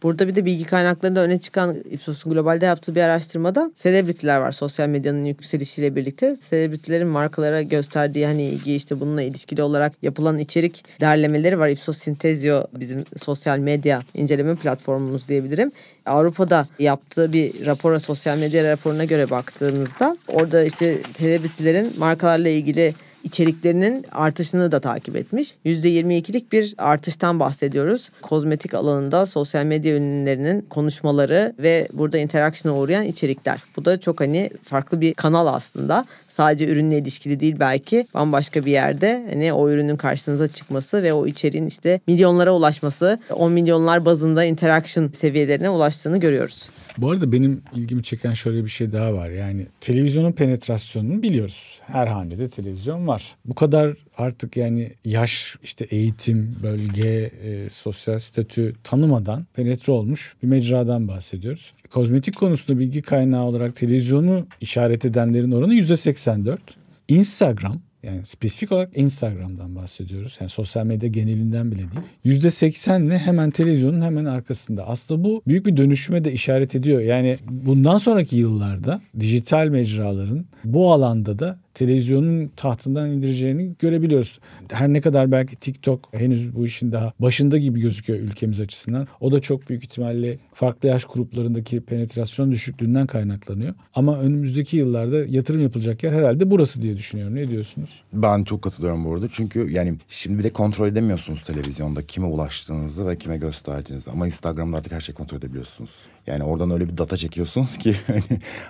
[0.03, 4.87] Burada bir de bilgi kaynaklarında öne çıkan Ipsos'un globalde yaptığı bir araştırmada selebritiler var sosyal
[4.87, 6.35] medyanın yükselişiyle birlikte.
[6.35, 11.69] Selebritilerin markalara gösterdiği hani ilgi işte bununla ilişkili olarak yapılan içerik derlemeleri var.
[11.69, 15.71] Ipsos Sintezio bizim sosyal medya inceleme platformumuz diyebilirim.
[16.05, 24.05] Avrupa'da yaptığı bir rapora sosyal medya raporuna göre baktığımızda orada işte selebritilerin markalarla ilgili içeriklerinin
[24.11, 25.53] artışını da takip etmiş.
[25.65, 28.09] %22'lik bir artıştan bahsediyoruz.
[28.21, 33.63] Kozmetik alanında sosyal medya ürünlerinin konuşmaları ve burada interaction'a uğrayan içerikler.
[33.75, 36.05] Bu da çok hani farklı bir kanal aslında.
[36.27, 41.27] Sadece ürünle ilişkili değil belki bambaşka bir yerde hani o ürünün karşınıza çıkması ve o
[41.27, 46.69] içeriğin işte milyonlara ulaşması, 10 milyonlar bazında interaction seviyelerine ulaştığını görüyoruz.
[46.97, 49.29] Bu arada benim ilgimi çeken şöyle bir şey daha var.
[49.29, 51.79] Yani televizyonun penetrasyonunu biliyoruz.
[51.81, 53.35] Her hanede televizyon var.
[53.45, 60.47] Bu kadar artık yani yaş, işte eğitim, bölge, e, sosyal statü tanımadan penetre olmuş bir
[60.47, 61.73] mecradan bahsediyoruz.
[61.89, 66.61] Kozmetik konusunda bilgi kaynağı olarak televizyonu işaret edenlerin oranı yüzde 84.
[67.07, 70.37] Instagram yani spesifik olarak Instagram'dan bahsediyoruz.
[70.39, 72.05] Yani sosyal medya genelinden bile değil.
[72.23, 74.87] Yüzde seksenle hemen televizyonun hemen arkasında.
[74.87, 77.01] Aslında bu büyük bir dönüşüme de işaret ediyor.
[77.01, 84.39] Yani bundan sonraki yıllarda dijital mecraların bu alanda da televizyonun tahtından indireceğini görebiliyoruz.
[84.71, 89.07] Her ne kadar belki TikTok henüz bu işin daha başında gibi gözüküyor ülkemiz açısından.
[89.19, 93.73] O da çok büyük ihtimalle farklı yaş gruplarındaki penetrasyon düşüklüğünden kaynaklanıyor.
[93.93, 97.35] Ama önümüzdeki yıllarda yatırım yapılacak yer herhalde burası diye düşünüyorum.
[97.35, 98.03] Ne diyorsunuz?
[98.13, 99.27] Ben çok katılıyorum bu arada.
[99.31, 104.11] Çünkü yani şimdi bir de kontrol edemiyorsunuz televizyonda kime ulaştığınızı ve kime gösterdiğinizi.
[104.11, 105.91] Ama Instagram'da artık her şeyi kontrol edebiliyorsunuz.
[106.27, 108.23] Yani oradan öyle bir data çekiyorsunuz ki hani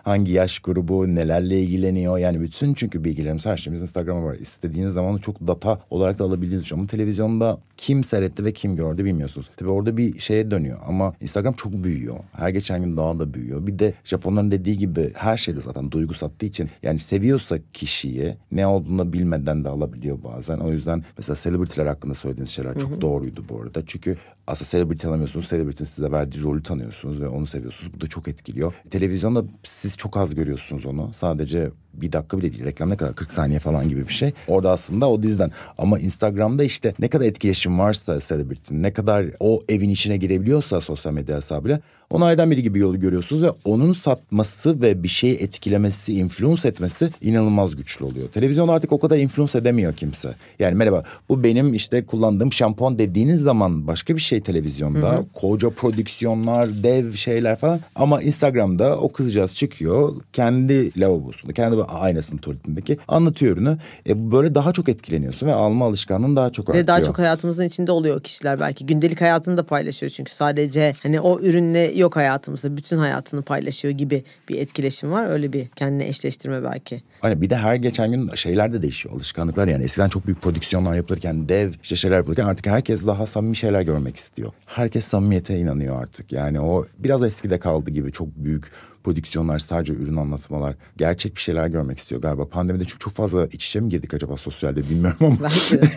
[0.04, 2.18] hangi yaş grubu nelerle ilgileniyor.
[2.18, 4.36] Yani bütün çünkü bilgilerimiz her şeyimiz Instagram'a var.
[4.36, 6.74] İstediğiniz zaman çok data olarak da alabildiğiniz.
[6.74, 9.50] Ama televizyonda kim seyretti ve kim gördü bilmiyorsunuz.
[9.58, 12.16] Tabii orada bir şeye dönüyor ama Instagram çok büyüyor.
[12.32, 13.68] Her geçen gün daha da büyüyor.
[13.68, 18.68] Bir de Japonların dediği gibi her şeyde zaten duygu sattığı için yani seviyorsa kişiyi ne
[18.68, 20.58] olduğunu bilmeden de alabiliyor bazen.
[20.58, 23.02] O yüzden mesela celebrity'ler hakkında söylediğiniz şeyler çok hı hı.
[23.02, 23.84] doğruydu bu arada.
[23.86, 25.50] Çünkü aslında celebrity tanımıyorsunuz.
[25.50, 27.94] Celebrity'nin size verdiği rolü tanıyorsunuz ve onu seviyorsunuz.
[27.94, 28.74] Bu da çok etkiliyor.
[28.90, 31.12] Televizyonda siz çok az görüyorsunuz onu.
[31.14, 32.66] Sadece bir dakika bile değil.
[32.66, 34.34] Reklam ne kadar 40 saniye falan gibi bir şey.
[34.48, 35.52] Orada aslında o diziden.
[35.78, 41.14] Ama Instagram'da işte ne kadar etkileşim varsa celebrity'nin ne kadar o evin içine girebiliyorsa sosyal
[41.14, 46.14] medya hesabıyla onu aydan biri gibi yolu görüyorsunuz ve onun satması ve bir şeyi etkilemesi,
[46.14, 48.28] influence etmesi inanılmaz güçlü oluyor.
[48.28, 50.36] Televizyon artık o kadar influence edemiyor kimse.
[50.60, 55.12] Yani merhaba bu benim işte kullandığım şampuan dediğiniz zaman başka bir şey televizyonda.
[55.12, 55.26] Hı hı.
[55.34, 57.80] Koca prodüksiyonlar, dev şeyler falan.
[57.96, 60.16] Ama Instagram'da o kızcağız çıkıyor.
[60.34, 63.78] Kendi lavabosunda, kendi aynasının tuvaletindeki anlatıyor ürünü.
[64.10, 66.84] E, böyle daha çok etkileniyorsun ve alma alışkanlığın daha çok artıyor.
[66.84, 68.86] Ve daha çok hayatımızın içinde oluyor kişiler belki.
[68.86, 72.78] Gündelik hayatını da paylaşıyor çünkü sadece hani o ürünle yok hayatımızda.
[72.78, 75.30] Bütün hayatını paylaşıyor gibi bir etkileşim var.
[75.30, 77.02] Öyle bir kendine eşleştirme belki.
[77.22, 79.16] Hani bir de her geçen gün şeyler de değişiyor.
[79.16, 79.84] Alışkanlıklar yani.
[79.84, 84.16] Eskiden çok büyük prodüksiyonlar yapılırken, dev işte şeyler yapılırken artık herkes daha samimi şeyler görmek
[84.16, 84.52] istiyor.
[84.66, 86.32] Herkes samimiyete inanıyor artık.
[86.32, 88.72] Yani o biraz eskide kaldı gibi çok büyük
[89.08, 92.50] prodüksiyonlar, sadece ürün anlatmalar, gerçek bir şeyler görmek istiyor galiba.
[92.50, 95.88] Pandemide çok çok fazla iç içe mi girdik acaba sosyalde bilmiyorum ama belki,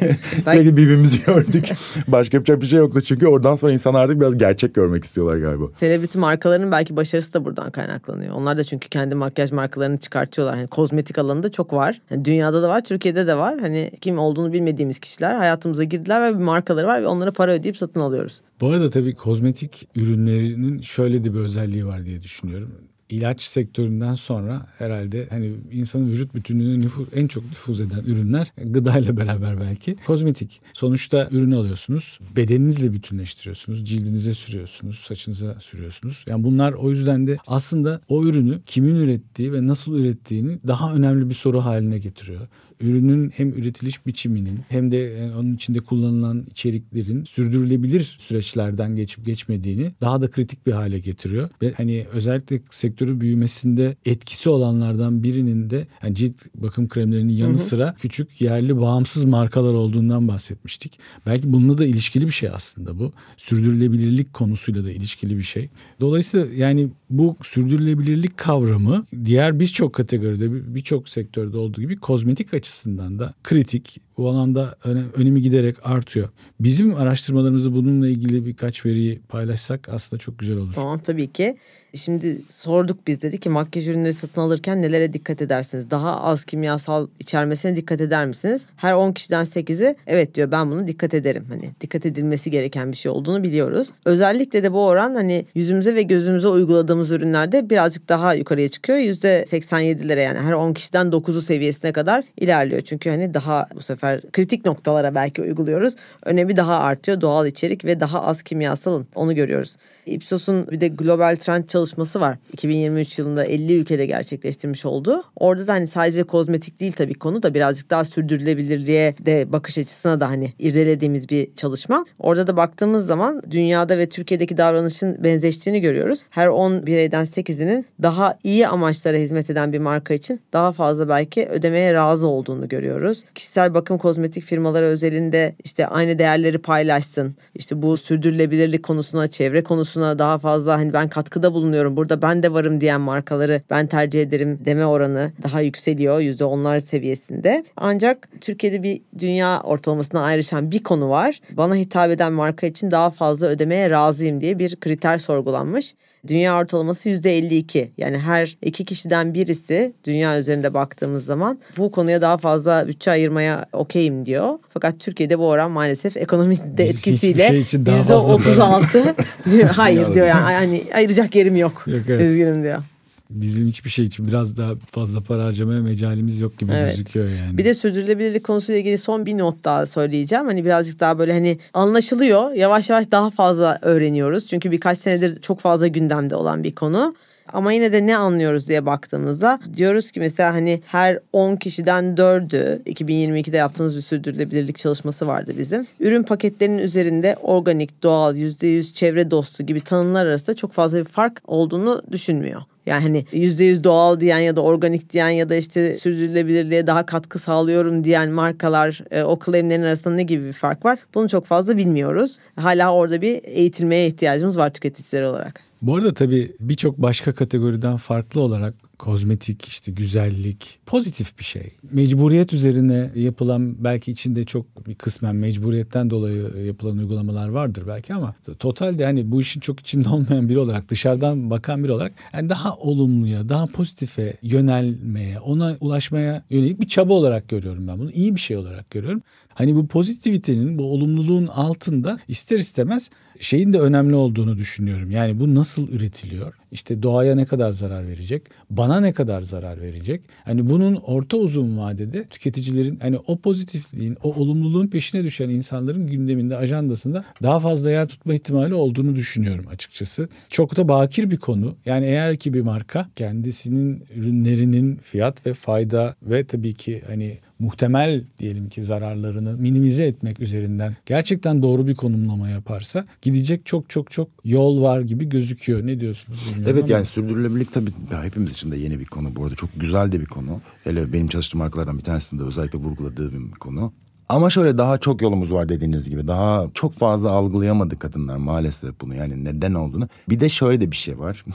[0.51, 1.71] sürekli birbirimizi gördük.
[2.09, 5.65] Başka yapacak bir şey yoktu çünkü oradan sonra insanlar artık biraz gerçek görmek istiyorlar galiba.
[5.75, 8.35] Selebriti markalarının belki başarısı da buradan kaynaklanıyor.
[8.35, 10.57] Onlar da çünkü kendi makyaj markalarını çıkartıyorlar.
[10.57, 12.01] Hani kozmetik alanında çok var.
[12.11, 13.61] Yani dünyada da var, Türkiye'de de var.
[13.61, 17.77] Hani kim olduğunu bilmediğimiz kişiler hayatımıza girdiler ve bir markaları var ve onlara para ödeyip
[17.77, 18.41] satın alıyoruz.
[18.61, 22.73] Bu arada tabii kozmetik ürünlerinin şöyle de bir özelliği var diye düşünüyorum
[23.11, 29.17] ilaç sektöründen sonra herhalde hani insanın vücut bütünlüğüne nüfuz, en çok nüfuz eden ürünler gıdayla
[29.17, 30.61] beraber belki kozmetik.
[30.73, 36.25] Sonuçta ürün alıyorsunuz, bedeninizle bütünleştiriyorsunuz, cildinize sürüyorsunuz, saçınıza sürüyorsunuz.
[36.29, 41.29] Yani bunlar o yüzden de aslında o ürünü kimin ürettiği ve nasıl ürettiğini daha önemli
[41.29, 42.41] bir soru haline getiriyor
[42.81, 49.93] ürünün hem üretiliş biçiminin hem de yani onun içinde kullanılan içeriklerin sürdürülebilir süreçlerden geçip geçmediğini
[50.01, 51.51] daha da kritik bir hale getiriyor.
[51.63, 57.55] Ve hani özellikle sektörü büyümesinde etkisi olanlardan birinin de yani cilt bakım kremlerinin yanı hı
[57.55, 57.59] hı.
[57.59, 60.99] sıra küçük yerli bağımsız markalar olduğundan bahsetmiştik.
[61.27, 63.13] Belki bununla da ilişkili bir şey aslında bu.
[63.37, 65.69] Sürdürülebilirlik konusuyla da ilişkili bir şey.
[66.01, 72.70] Dolayısıyla yani bu sürdürülebilirlik kavramı diğer birçok kategoride birçok sektörde olduğu gibi kozmetik açısından
[73.19, 74.77] da kritik bu alanda
[75.15, 76.29] önemi giderek artıyor.
[76.61, 80.73] Bizim araştırmalarımızı bununla ilgili birkaç veriyi paylaşsak aslında çok güzel olur.
[80.73, 81.57] Tamam tabii ki.
[81.95, 85.91] Şimdi sorduk biz dedi ki makyaj ürünleri satın alırken nelere dikkat edersiniz?
[85.91, 88.63] Daha az kimyasal içermesine dikkat eder misiniz?
[88.77, 91.45] Her 10 kişiden 8'i evet diyor ben bunu dikkat ederim.
[91.49, 93.89] Hani dikkat edilmesi gereken bir şey olduğunu biliyoruz.
[94.05, 98.99] Özellikle de bu oran hani yüzümüze ve gözümüze uyguladığımız ürünlerde birazcık daha yukarıya çıkıyor.
[98.99, 102.83] %87'lere yani her 10 kişiden 9'u seviyesine kadar ilerliyor.
[102.83, 105.95] Çünkü hani daha bu sefer kritik noktalara belki uyguluyoruz.
[106.25, 109.77] Önemi daha artıyor doğal içerik ve daha az kimyasalın onu görüyoruz.
[110.07, 111.80] Ipsos'un bir de global trend çalışması
[112.21, 112.39] var.
[112.53, 115.23] 2023 yılında 50 ülkede gerçekleştirmiş olduğu.
[115.37, 120.21] Orada da hani sadece kozmetik değil tabii konu da birazcık daha sürdürülebilirliğe de bakış açısına
[120.21, 122.05] da hani irdelediğimiz bir çalışma.
[122.19, 126.21] Orada da baktığımız zaman dünyada ve Türkiye'deki davranışın benzeştiğini görüyoruz.
[126.31, 131.47] Her 10 bireyden 8'inin daha iyi amaçlara hizmet eden bir marka için daha fazla belki
[131.47, 133.25] ödemeye razı olduğunu görüyoruz.
[133.35, 137.35] Kişisel bakım kozmetik firmaları özelinde işte aynı değerleri paylaşsın.
[137.55, 142.53] İşte bu sürdürülebilirlik konusuna, çevre konusuna daha fazla hani ben katkıda bulunuyorum burada ben de
[142.53, 147.65] varım diyen markaları ben tercih ederim deme oranı daha yükseliyor yüzde onlar seviyesinde.
[147.77, 151.41] Ancak Türkiye'de bir dünya ortalamasına ayrışan bir konu var.
[151.51, 155.95] Bana hitap eden marka için daha fazla ödemeye razıyım diye bir kriter sorgulanmış.
[156.27, 157.91] Dünya ortalaması yüzde 52.
[157.99, 163.67] Yani her iki kişiden birisi dünya üzerinde baktığımız zaman bu konuya daha fazla bütçe ayırmaya
[163.73, 164.59] okeyim diyor.
[164.69, 169.15] Fakat Türkiye'de bu oran maalesef ekonomik de etkisiyle şey yüzde otuz altı
[169.51, 169.69] diyor.
[169.69, 171.85] Hayır diyor yani, yani ayıracak yerim yok.
[171.87, 172.21] yok evet.
[172.21, 172.83] Üzgünüm diyor
[173.31, 176.91] bizim hiçbir şey için biraz daha fazla para harcamaya mecalimiz yok gibi evet.
[176.91, 177.59] gözüküyor yani.
[177.59, 180.45] Bir de sürdürülebilirlik konusuyla ilgili son bir not daha söyleyeceğim.
[180.45, 182.53] Hani birazcık daha böyle hani anlaşılıyor.
[182.53, 184.47] Yavaş yavaş daha fazla öğreniyoruz.
[184.47, 187.15] Çünkü birkaç senedir çok fazla gündemde olan bir konu.
[187.53, 192.83] Ama yine de ne anlıyoruz diye baktığımızda diyoruz ki mesela hani her 10 kişiden 4'ü
[192.83, 195.87] 2022'de yaptığımız bir sürdürülebilirlik çalışması vardı bizim.
[196.01, 201.41] Ürün paketlerinin üzerinde organik, doğal, %100 çevre dostu gibi tanımlar arasında çok fazla bir fark
[201.47, 202.63] olduğunu düşünmüyor.
[202.91, 207.07] Yani hani yüzde yüz doğal diyen ya da organik diyen ya da işte sürdürülebilirliğe daha
[207.07, 210.99] katkı sağlıyorum diyen markalar e, o claimlerin arasında ne gibi bir fark var?
[211.15, 212.39] Bunu çok fazla bilmiyoruz.
[212.57, 215.61] Hala orada bir eğitilmeye ihtiyacımız var tüketiciler olarak.
[215.83, 221.73] Bu arada tabii birçok başka kategoriden farklı olarak kozmetik işte güzellik pozitif bir şey.
[221.93, 228.35] Mecburiyet üzerine yapılan belki içinde çok bir kısmen mecburiyetten dolayı yapılan uygulamalar vardır belki ama
[228.59, 232.77] totalde hani bu işin çok içinde olmayan biri olarak dışarıdan bakan biri olarak yani daha
[232.77, 238.41] olumluya daha pozitife yönelmeye ona ulaşmaya yönelik bir çaba olarak görüyorum ben bunu iyi bir
[238.41, 239.23] şey olarak görüyorum.
[239.61, 245.11] Hani bu pozitivitenin, bu olumluluğun altında ister istemez şeyin de önemli olduğunu düşünüyorum.
[245.11, 246.55] Yani bu nasıl üretiliyor?
[246.73, 248.43] İşte doğaya ne kadar zarar verecek?
[248.71, 250.23] Bana ne kadar zarar verecek?
[250.45, 256.57] Hani bunun orta uzun vadede tüketicilerin hani o pozitifliğin, o olumluluğun peşine düşen insanların gündeminde,
[256.57, 260.29] ajandasında daha fazla yer tutma ihtimali olduğunu düşünüyorum açıkçası.
[260.49, 261.77] Çok da bakir bir konu.
[261.87, 268.25] Yani eğer ki bir marka kendisinin ürünlerinin fiyat ve fayda ve tabii ki hani muhtemel
[268.39, 274.29] diyelim ki zararlarını minimize etmek üzerinden gerçekten doğru bir konumlama yaparsa gidecek çok çok çok
[274.45, 275.87] yol var gibi gözüküyor.
[275.87, 276.93] Ne diyorsunuz bilmiyorum Evet ama.
[276.93, 277.91] yani sürdürülebilirlik tabii
[278.23, 279.55] hepimiz için de yeni bir konu bu arada.
[279.55, 280.61] Çok güzel de bir konu.
[280.85, 283.93] Hele benim çalıştığım markalardan bir tanesinde özellikle vurguladığım bir konu.
[284.29, 286.29] Ama şöyle daha çok yolumuz var dediğiniz gibi.
[286.29, 289.15] Daha çok fazla algılayamadı kadınlar maalesef bunu.
[289.15, 290.09] Yani neden olduğunu.
[290.29, 291.45] Bir de şöyle de bir şey var.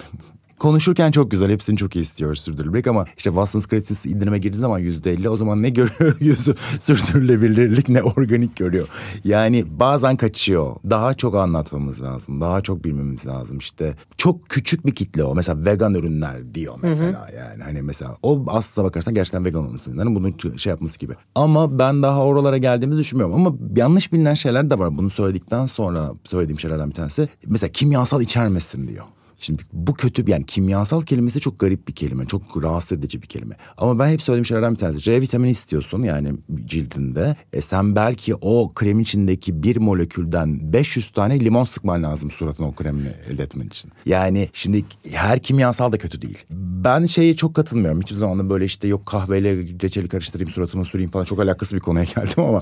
[0.59, 1.51] Konuşurken çok güzel.
[1.51, 5.37] Hepsini çok iyi istiyoruz sürdürülebilirlik ama işte Watson's kredisi indirime girdiği zaman yüzde elli o
[5.37, 8.87] zaman ne görüyor yüzü sürdürülebilirlik ne organik görüyor.
[9.23, 10.75] Yani bazen kaçıyor.
[10.89, 12.41] Daha çok anlatmamız lazım.
[12.41, 13.57] Daha çok bilmemiz lazım.
[13.57, 15.35] İşte çok küçük bir kitle o.
[15.35, 17.63] Mesela vegan ürünler diyor mesela yani.
[17.63, 21.13] Hani mesela o aslına bakarsan gerçekten vegan olmasının bunun şey yapması gibi.
[21.35, 23.35] Ama ben daha oralara geldiğimizi düşünmüyorum.
[23.35, 24.97] Ama yanlış bilinen şeyler de var.
[24.97, 27.29] Bunu söyledikten sonra söylediğim şeylerden bir tanesi.
[27.45, 29.05] Mesela kimyasal içermesin diyor.
[29.39, 32.25] Şimdi bu kötü yani kimyasal kelimesi çok garip bir kelime.
[32.25, 33.55] Çok rahatsız edici bir kelime.
[33.77, 35.01] Ama ben hep söylediğim şeylerden bir tanesi.
[35.01, 36.29] C vitamini istiyorsun yani
[36.65, 37.35] cildinde.
[37.53, 42.73] E sen belki o krem içindeki bir molekülden 500 tane limon sıkman lazım suratına o
[42.73, 43.91] kremi elde etmen için.
[44.05, 46.45] Yani şimdi her kimyasal da kötü değil.
[46.85, 48.01] Ben şeyi çok katılmıyorum.
[48.01, 51.25] Hiçbir zaman da böyle işte yok kahveyle reçeli karıştırayım suratıma süreyim falan.
[51.25, 52.61] Çok alakası bir konuya geldim ama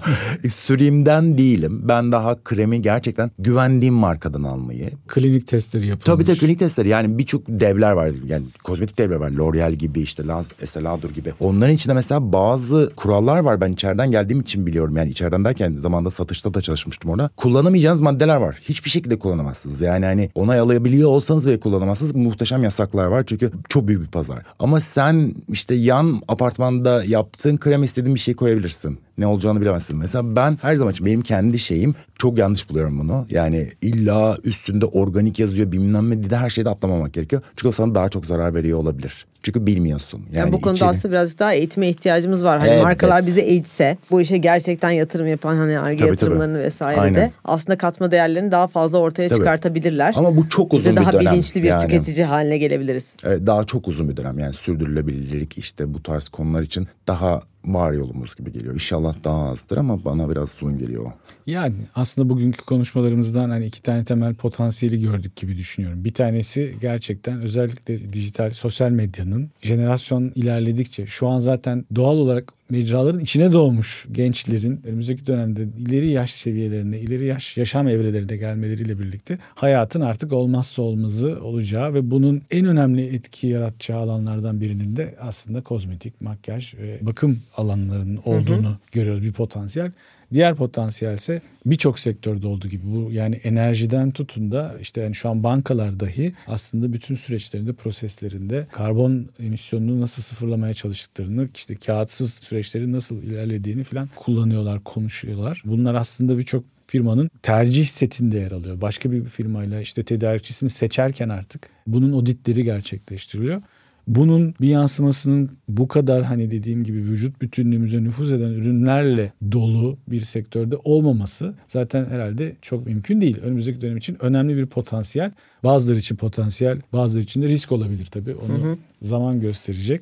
[0.50, 1.82] süreyimden değilim.
[1.84, 4.92] Ben daha kremi gerçekten güvendiğim markadan almayı.
[5.08, 6.06] klinik testleri yapılmış.
[6.06, 10.24] Tabii tabii klinik testleri yani birçok devler var yani kozmetik devler var L'Oreal gibi işte
[10.62, 11.34] Estee Lauder gibi.
[11.40, 16.12] Onların içinde mesela bazı kurallar var ben içeriden geldiğim için biliyorum yani içeriden derken zamanda
[16.12, 17.30] satışta da çalışmıştım orada.
[17.38, 18.60] Kullanamayacağınız maddeler var.
[18.62, 19.82] Hiçbir şekilde kullanamazsınız.
[19.82, 22.16] Yani hani onay alabiliyor olsanız bile kullanamazsınız.
[22.16, 24.40] Muhteşem yasaklar var çünkü çok büyük bir pazar.
[24.60, 29.98] Ama sen işte yan apartmanda yaptığın krem istediğin bir şey koyabilirsin ne olacağını bilemezsin.
[29.98, 33.26] Mesela ben her zaman için benim kendi şeyim çok yanlış buluyorum bunu.
[33.30, 37.42] Yani illa üstünde organik yazıyor bilmem ne de her şeyde atlamamak gerekiyor.
[37.56, 39.26] Çünkü o sana daha çok zarar veriyor olabilir.
[39.44, 40.22] Çünkü bilmiyorsun.
[40.26, 42.60] Yani, Yani bu konuda içeri- aslında birazcık daha eğitime ihtiyacımız var.
[42.60, 42.84] Hani Evet.
[42.84, 46.64] markalar bize eğitse, bu işe gerçekten yatırım yapan hani arge yatırımlarını tabii.
[46.66, 47.16] vesaire Aynen.
[47.16, 49.38] de aslında katma değerlerini daha fazla ortaya Tabii.
[49.40, 50.14] çıkartabilirler.
[50.18, 51.32] Ama bu çok uzun Biz de bir daha dönem.
[51.34, 51.82] bilinçli bir Yani.
[51.82, 53.06] tüketici haline gelebiliriz.
[53.24, 57.94] Evet, daha çok uzun bir dönem yani sürdürülebilirlik işte bu tarz konular için daha var
[57.94, 58.74] yolumuz gibi geliyor.
[58.74, 61.12] İnşallah daha azdır ama bana biraz uzun geliyor.
[61.48, 66.06] Yani aslında bugünkü konuşmalarımızdan hani iki tane temel potansiyeli gördük gibi düşünüyorum.
[66.06, 73.20] Bir tanesi gerçekten özellikle dijital sosyal medyanın jenerasyon ilerledikçe şu an zaten doğal olarak mecraların
[73.20, 80.02] içine doğmuş gençlerin önümüzdeki dönemde ileri yaş seviyelerine, ileri yaş yaşam evrelerine gelmeleriyle birlikte hayatın
[80.02, 86.22] artık olmazsa olmazı olacağı ve bunun en önemli etki yaratacağı alanlardan birinin de aslında kozmetik,
[86.22, 89.92] makyaj ve bakım alanlarının olduğunu görüyoruz bir potansiyel.
[90.34, 95.30] Diğer potansiyel ise birçok sektörde olduğu gibi bu yani enerjiden tutun da işte yani şu
[95.30, 102.94] an bankalar dahi aslında bütün süreçlerinde proseslerinde karbon emisyonunu nasıl sıfırlamaya çalıştıklarını işte kağıtsız süreçlerin
[102.94, 105.62] nasıl ilerlediğini falan kullanıyorlar konuşuyorlar.
[105.66, 108.82] Bunlar aslında birçok firmanın tercih setinde yer alıyor.
[108.82, 113.62] Başka bir firmayla işte tedarikçisini seçerken artık bunun auditleri gerçekleştiriliyor.
[114.08, 120.22] Bunun bir yansımasının bu kadar hani dediğim gibi vücut bütünlüğümüze nüfuz eden ürünlerle dolu bir
[120.22, 123.38] sektörde olmaması zaten herhalde çok mümkün değil.
[123.44, 125.32] Önümüzdeki dönem için önemli bir potansiyel.
[125.64, 128.36] Bazıları için potansiyel, bazıları için de risk olabilir tabii.
[128.36, 130.02] Onu zaman gösterecek.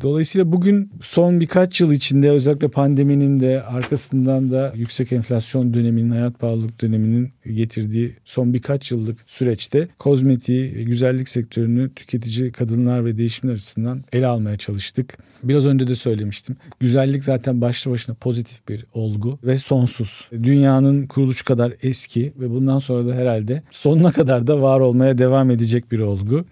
[0.00, 6.38] Dolayısıyla bugün son birkaç yıl içinde özellikle pandeminin de arkasından da yüksek enflasyon döneminin, hayat
[6.38, 14.04] pahalılık döneminin getirdiği son birkaç yıllık süreçte kozmetiği, güzellik sektörünü tüketici kadınlar ve değişimler açısından
[14.12, 15.18] ele almaya çalıştık.
[15.42, 16.56] Biraz önce de söylemiştim.
[16.80, 20.28] Güzellik zaten başlı başına pozitif bir olgu ve sonsuz.
[20.32, 25.50] Dünyanın kuruluşu kadar eski ve bundan sonra da herhalde sonuna kadar da var olmaya devam
[25.50, 26.44] edecek bir olgu.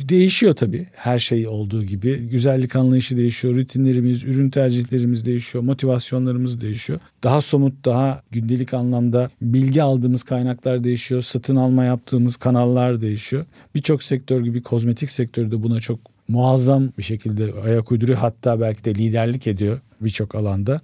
[0.00, 2.16] Değişiyor tabii her şey olduğu gibi.
[2.16, 7.00] Güzellik anlayışı değişiyor, rutinlerimiz, ürün tercihlerimiz değişiyor, motivasyonlarımız değişiyor.
[7.22, 13.46] Daha somut, daha gündelik anlamda bilgi aldığımız kaynaklar değişiyor, satın alma yaptığımız kanallar değişiyor.
[13.74, 18.18] Birçok sektör gibi kozmetik sektörü de buna çok muazzam bir şekilde ayak uyduruyor.
[18.18, 20.80] Hatta belki de liderlik ediyor birçok alanda.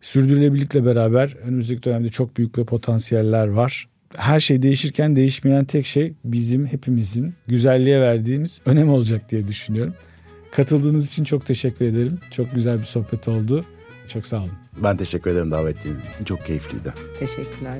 [0.00, 3.88] Sürdürülebilirlikle beraber önümüzdeki dönemde çok büyük bir potansiyeller var.
[4.16, 9.94] Her şey değişirken değişmeyen tek şey bizim hepimizin güzelliğe verdiğimiz önem olacak diye düşünüyorum.
[10.50, 12.18] Katıldığınız için çok teşekkür ederim.
[12.30, 13.64] Çok güzel bir sohbet oldu.
[14.08, 14.52] Çok sağ olun.
[14.82, 16.24] Ben teşekkür ederim davet ettiğiniz için.
[16.24, 16.92] Çok keyifliydi.
[17.18, 17.78] Teşekkürler.